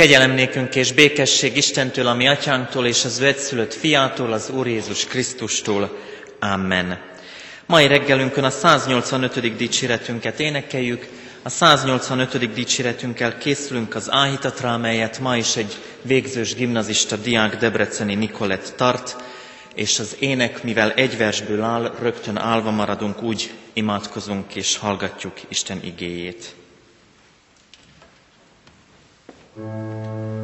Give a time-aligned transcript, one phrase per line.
[0.00, 3.20] Kegyelem nékünk és békesség Istentől, a mi atyánktól és az
[3.52, 5.98] ő fiától, az Úr Jézus Krisztustól.
[6.38, 6.98] Amen.
[7.66, 9.56] Mai reggelünkön a 185.
[9.56, 11.06] dicséretünket énekeljük,
[11.42, 12.52] a 185.
[12.52, 19.16] dicséretünkkel készülünk az áhítatra, amelyet ma is egy végzős gimnazista diák Debreceni Nikolett tart,
[19.74, 25.80] és az ének, mivel egy versből áll, rögtön állva maradunk, úgy imádkozunk és hallgatjuk Isten
[25.84, 26.54] igéjét.
[29.60, 30.39] Música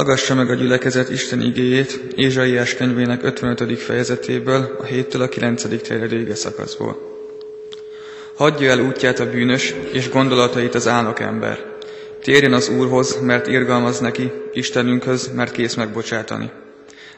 [0.00, 3.78] Hallgassa meg a gyülekezet Isten igéjét Ézsaiás könyvének 55.
[3.78, 5.82] fejezetéből, a 7-től a 9.
[5.82, 6.98] terjedő szakaszból.
[8.34, 11.64] Hagyja el útját a bűnös, és gondolatait az álnok ember.
[12.22, 16.50] Térjen az Úrhoz, mert irgalmaz neki, Istenünkhöz, mert kész megbocsátani.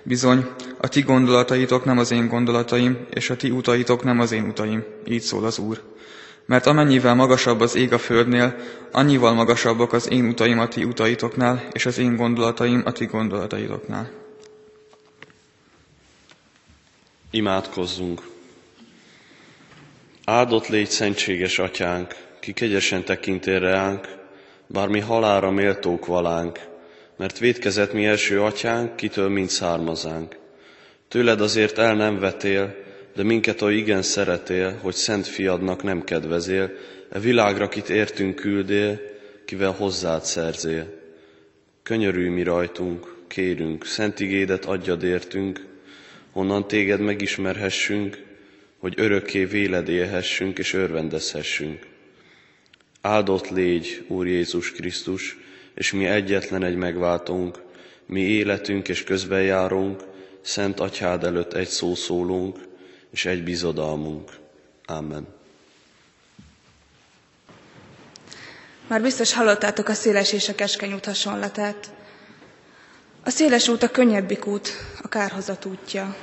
[0.02, 0.46] Bizony,
[0.78, 4.84] a ti gondolataitok nem az én gondolataim, és a ti utaitok nem az én utaim,
[5.06, 5.80] így szól az Úr.
[6.46, 8.56] Mert amennyivel magasabb az ég a földnél,
[8.92, 14.10] annyival magasabbak az én utaim a ti utaitoknál, és az én gondolataim a ti gondolataitoknál.
[17.30, 18.22] Imádkozzunk!
[20.24, 24.08] Áldott légy szentséges atyánk, ki kegyesen tekintél reánk,
[24.66, 26.58] bár mi halára méltók valánk,
[27.16, 30.36] mert védkezett mi első atyánk, kitől mind származánk.
[31.08, 32.74] Tőled azért el nem vetél,
[33.14, 36.70] de minket oly igen szeretél, hogy szent fiadnak nem kedvezél,
[37.10, 39.00] e világra, kit értünk küldél,
[39.44, 41.00] kivel hozzád szerzél.
[41.82, 45.66] Könyörülj mi rajtunk, kérünk, szent igédet adjad értünk,
[46.32, 48.22] honnan téged megismerhessünk,
[48.78, 51.86] hogy örökké véled élhessünk és örvendezhessünk.
[53.00, 55.36] Áldott légy, Úr Jézus Krisztus,
[55.74, 57.62] és mi egyetlen egy megváltunk,
[58.06, 60.02] mi életünk és közbenjárunk,
[60.40, 62.58] Szent Atyád előtt egy szó szólunk,
[63.12, 64.30] és egy bizodalmunk.
[64.86, 65.26] Amen.
[68.86, 71.90] Már biztos hallottátok a széles és a keskeny út hasonlatát.
[73.24, 74.68] A széles út a könnyebbik út,
[75.02, 76.16] a kárhozat útja.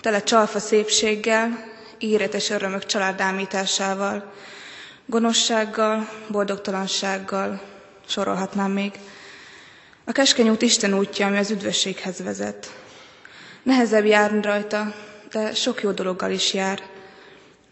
[0.00, 1.64] Tele csalfa szépséggel,
[1.98, 4.32] íretes örömök családámításával,
[5.06, 7.60] gonoszsággal, boldogtalansággal,
[8.06, 8.92] sorolhatnám még.
[10.04, 12.72] A keskeny út Isten útja, ami az üdvösséghez vezet.
[13.62, 14.94] Nehezebb járni rajta,
[15.30, 16.82] de sok jó dologgal is jár.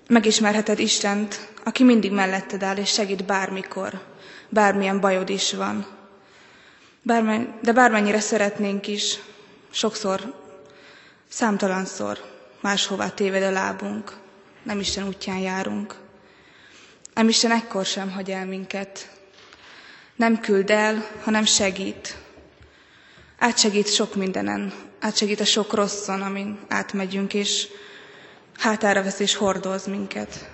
[0.09, 4.01] Megismerheted Istent, aki mindig melletted áll és segít bármikor,
[4.49, 5.87] bármilyen bajod is van.
[7.03, 9.19] Bármen, de bármennyire szeretnénk is,
[9.71, 10.35] sokszor,
[11.29, 12.19] számtalanszor
[12.61, 14.13] máshová téved a lábunk,
[14.63, 15.95] nem Isten útján járunk.
[17.15, 19.11] Nem Isten ekkor sem hagy el minket.
[20.17, 22.17] Nem küld el, hanem segít.
[23.39, 27.67] Átsegít sok mindenen, átsegít a sok rosszon, amin átmegyünk, és
[28.59, 30.49] hátára vesz és hordoz minket.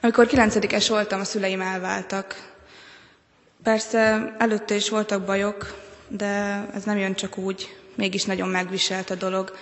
[0.00, 2.54] Amikor kilencedikes voltam, a szüleim elváltak.
[3.62, 5.74] Persze előtte is voltak bajok,
[6.08, 9.56] de ez nem jön csak úgy, mégis nagyon megviselt a dolog.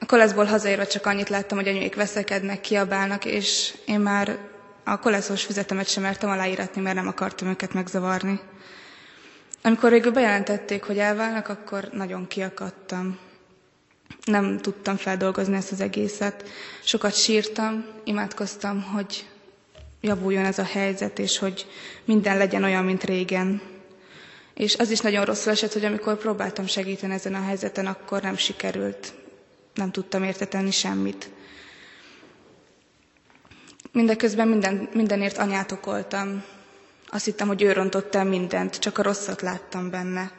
[0.00, 4.38] A koleszból hazaérve csak annyit láttam, hogy anyuék veszekednek, kiabálnak, és én már
[4.84, 8.40] a koleszos füzetemet sem mertem aláíratni, mert nem akartam őket megzavarni.
[9.62, 13.18] Amikor végül bejelentették, hogy elválnak, akkor nagyon kiakadtam.
[14.24, 16.48] Nem tudtam feldolgozni ezt az egészet.
[16.82, 19.26] Sokat sírtam, imádkoztam, hogy
[20.00, 21.66] javuljon ez a helyzet, és hogy
[22.04, 23.62] minden legyen olyan, mint régen.
[24.54, 28.36] És az is nagyon rosszul esett, hogy amikor próbáltam segíteni ezen a helyzeten, akkor nem
[28.36, 29.12] sikerült.
[29.74, 31.30] Nem tudtam érteteni semmit.
[33.92, 36.44] Mindeközben minden, mindenért anyát okoltam.
[37.10, 40.30] Azt hittem, hogy ő rontott el mindent, csak a rosszat láttam benne.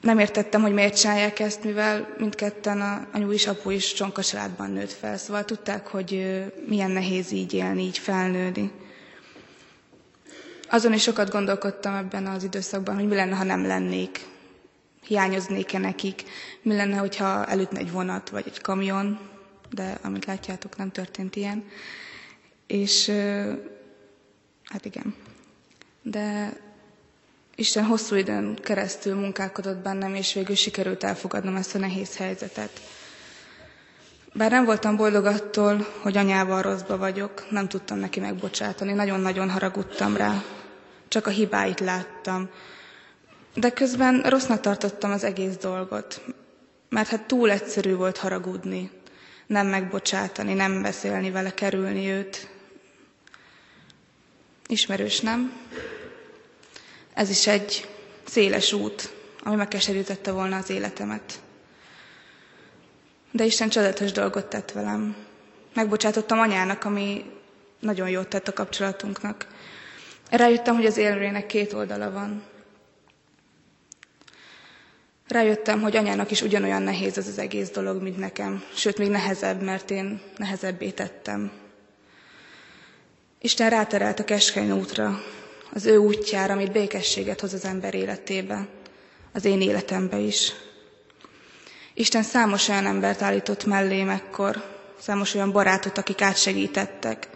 [0.00, 4.22] Nem értettem, hogy miért csinálják ezt, mivel mindketten a anyu is, apu is csonka
[4.66, 8.72] nőtt fel, szóval tudták, hogy milyen nehéz így élni, így felnőni.
[10.68, 14.26] Azon is sokat gondolkodtam ebben az időszakban, hogy mi lenne, ha nem lennék.
[15.06, 16.22] Hiányoznék-e nekik?
[16.62, 19.18] Mi lenne, hogyha elütne egy vonat vagy egy kamion?
[19.70, 21.64] De amit látjátok, nem történt ilyen.
[22.66, 23.08] És
[24.64, 25.14] hát igen.
[26.02, 26.52] De
[27.54, 32.70] Isten hosszú időn keresztül munkálkodott bennem, és végül sikerült elfogadnom ezt a nehéz helyzetet.
[34.32, 40.16] Bár nem voltam boldog attól, hogy anyával rosszba vagyok, nem tudtam neki megbocsátani, nagyon-nagyon haragudtam
[40.16, 40.42] rá.
[41.08, 42.48] Csak a hibáit láttam.
[43.54, 46.22] De közben rossznak tartottam az egész dolgot,
[46.88, 48.90] mert hát túl egyszerű volt haragudni,
[49.46, 52.48] nem megbocsátani, nem beszélni vele, kerülni őt.
[54.70, 55.52] Ismerős, nem?
[57.14, 57.88] Ez is egy
[58.24, 59.12] széles út,
[59.42, 61.40] ami megkeserítette volna az életemet.
[63.30, 65.16] De Isten csodálatos dolgot tett velem.
[65.74, 67.24] Megbocsátottam anyának, ami
[67.78, 69.46] nagyon jót tett a kapcsolatunknak.
[70.30, 72.42] Rájöttem, hogy az élőrének két oldala van.
[75.28, 78.64] Rájöttem, hogy anyának is ugyanolyan nehéz ez az egész dolog, mint nekem.
[78.74, 81.52] Sőt, még nehezebb, mert én nehezebbé tettem.
[83.42, 85.22] Isten ráterelt a keskeny útra,
[85.72, 88.68] az ő útjára, amit békességet hoz az ember életébe,
[89.32, 90.52] az én életembe is.
[91.94, 94.64] Isten számos olyan embert állított mellém ekkor,
[94.98, 97.28] számos olyan barátot, akik átsegítettek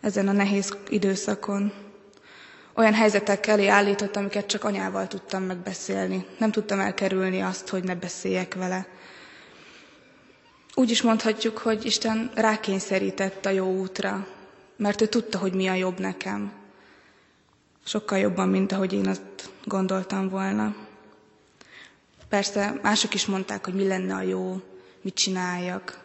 [0.00, 1.72] ezen a nehéz időszakon.
[2.74, 6.26] Olyan helyzetek elé állított, amiket csak anyával tudtam megbeszélni.
[6.38, 8.86] Nem tudtam elkerülni azt, hogy ne beszéljek vele.
[10.74, 14.26] Úgy is mondhatjuk, hogy Isten rákényszerített a jó útra,
[14.80, 16.52] mert ő tudta, hogy mi a jobb nekem.
[17.84, 20.74] Sokkal jobban, mint ahogy én azt gondoltam volna.
[22.28, 24.60] Persze mások is mondták, hogy mi lenne a jó,
[25.00, 26.04] mit csináljak.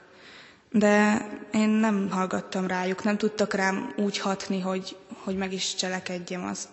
[0.71, 6.45] De én nem hallgattam rájuk, nem tudtak rám úgy hatni, hogy, hogy meg is cselekedjem
[6.45, 6.69] azt.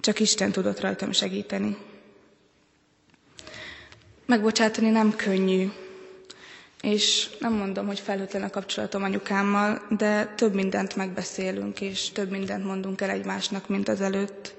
[0.00, 1.76] Csak Isten tudott rajtam segíteni.
[4.26, 5.70] Megbocsátani nem könnyű,
[6.82, 12.64] és nem mondom, hogy felhőtlen a kapcsolatom anyukámmal, de több mindent megbeszélünk, és több mindent
[12.64, 14.54] mondunk el egymásnak, mint az előtt.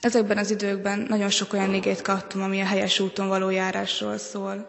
[0.00, 4.68] Ezekben az időkben nagyon sok olyan igét kaptam, ami a helyes úton való járásról szól.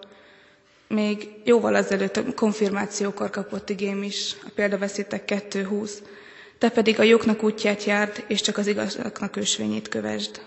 [0.88, 5.92] Még jóval azelőtt konfirmációkor kapott igém is, a példaveszétek 2.20.
[6.58, 10.42] Te pedig a jóknak útját járd, és csak az igazaknak ösvényét kövesd.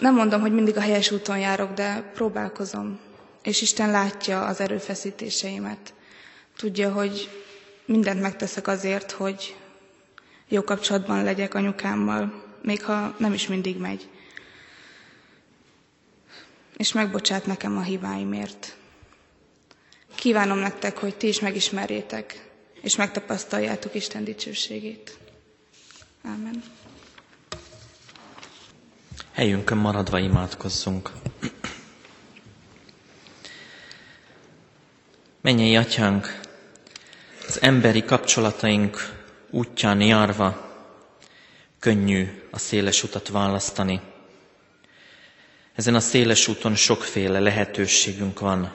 [0.00, 2.98] Nem mondom, hogy mindig a helyes úton járok, de próbálkozom,
[3.42, 5.94] és Isten látja az erőfeszítéseimet.
[6.56, 7.28] Tudja, hogy
[7.84, 9.56] mindent megteszek azért, hogy
[10.48, 14.08] jó kapcsolatban legyek anyukámmal, még ha nem is mindig megy.
[16.76, 18.76] És megbocsát nekem a hibáimért.
[20.14, 22.48] Kívánom nektek, hogy ti is megismerjétek,
[22.82, 25.18] és megtapasztaljátok Isten dicsőségét.
[26.24, 26.62] Ámen.
[29.32, 31.10] Helyünkön maradva imádkozzunk.
[35.40, 36.40] Mennyei atyánk,
[37.48, 39.12] az emberi kapcsolataink
[39.50, 40.70] útján járva
[41.78, 44.00] könnyű a széles utat választani.
[45.74, 48.74] Ezen a széles úton sokféle lehetőségünk van.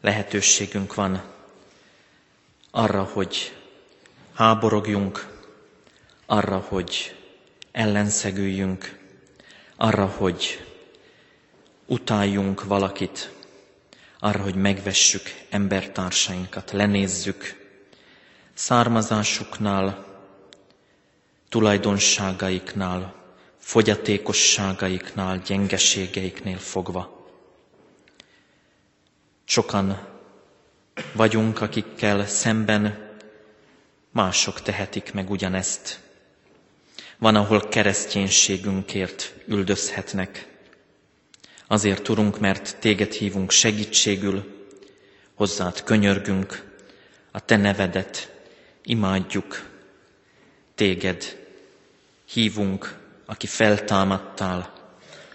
[0.00, 1.22] Lehetőségünk van
[2.70, 3.56] arra, hogy
[4.34, 5.26] háborogjunk,
[6.26, 7.16] arra, hogy
[7.72, 8.98] ellenszegüljünk,
[9.76, 10.64] arra, hogy
[11.86, 13.32] utáljunk valakit,
[14.24, 17.68] arra, hogy megvessük embertársainkat, lenézzük
[18.54, 20.06] származásuknál,
[21.48, 23.14] tulajdonságaiknál,
[23.58, 27.26] fogyatékosságaiknál, gyengeségeiknél fogva.
[29.44, 30.06] Sokan
[31.12, 33.10] vagyunk, akikkel szemben
[34.10, 36.00] mások tehetik meg ugyanezt
[37.18, 40.51] Van, ahol kereszténységünkért üldözhetnek.
[41.66, 44.66] Azért, Urunk, mert Téged hívunk segítségül,
[45.34, 46.70] hozzád könyörgünk,
[47.30, 48.32] a Te nevedet
[48.84, 49.70] imádjuk,
[50.74, 51.38] Téged
[52.32, 54.72] hívunk, aki feltámadtál,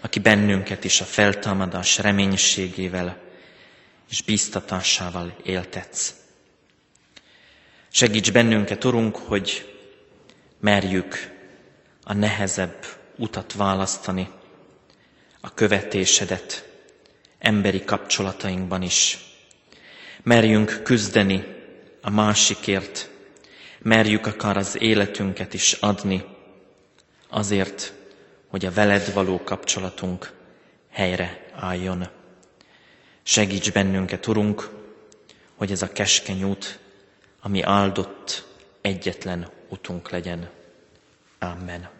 [0.00, 3.18] aki bennünket is a feltámadás reménységével
[4.10, 6.14] és bíztatásával éltetsz.
[7.90, 9.74] Segíts bennünket, Urunk, hogy
[10.60, 11.36] merjük
[12.04, 12.84] a nehezebb
[13.16, 14.28] utat választani,
[15.40, 16.68] a követésedet
[17.38, 19.18] emberi kapcsolatainkban is.
[20.22, 21.44] Merjünk küzdeni
[22.02, 23.10] a másikért,
[23.78, 26.24] merjük akár az életünket is adni,
[27.28, 27.92] azért,
[28.48, 30.32] hogy a veled való kapcsolatunk
[30.90, 32.08] helyre álljon.
[33.22, 34.70] Segíts bennünket, Urunk,
[35.56, 36.78] hogy ez a keskeny út,
[37.40, 38.46] ami áldott
[38.80, 40.48] egyetlen utunk legyen.
[41.38, 41.97] Amen.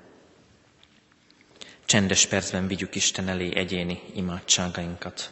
[1.89, 5.31] Csendes percben vigyük Isten elé egyéni imádságainkat.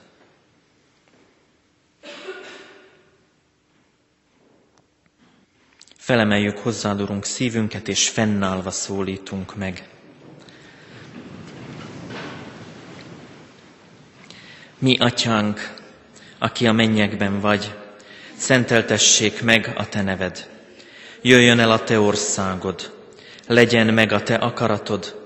[5.96, 9.88] Felemeljük hozzád, Urunk, szívünket, és fennállva szólítunk meg.
[14.78, 15.74] Mi, Atyánk,
[16.38, 17.74] aki a mennyekben vagy,
[18.36, 20.50] szenteltessék meg a Te neved.
[21.22, 22.94] Jöjjön el a Te országod,
[23.46, 25.25] legyen meg a Te akaratod,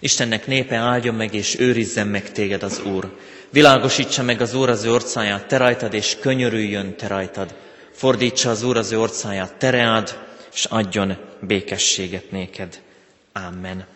[0.00, 3.16] Istennek népe áldjon meg és őrizzen meg téged az Úr.
[3.50, 7.54] Világosítsa meg az Úr az ő orcáját te rajtad, és könyörüljön te rajtad.
[7.92, 10.18] Fordítsa az Úr az ő orcáját te reád,
[10.52, 12.80] és adjon békességet néked.
[13.32, 13.86] Amen.